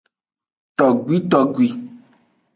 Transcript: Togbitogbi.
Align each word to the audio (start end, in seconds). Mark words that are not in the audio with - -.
Togbitogbi. 0.77 1.67